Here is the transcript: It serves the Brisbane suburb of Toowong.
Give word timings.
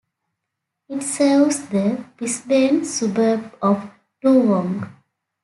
It 0.89 1.03
serves 1.03 1.69
the 1.69 2.03
Brisbane 2.17 2.83
suburb 2.85 3.55
of 3.61 3.87
Toowong. 4.23 4.91